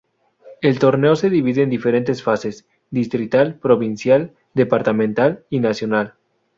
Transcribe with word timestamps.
El 0.61 0.79
torneo 0.79 1.15
se 1.15 1.29
divide 1.29 1.61
en 1.61 1.69
diferentes 1.69 2.23
fases: 2.23 2.65
Distrital, 2.89 3.59
Provincial, 3.59 4.33
Departamental 4.55 5.43
y 5.51 5.59
Nacional. 5.59 6.15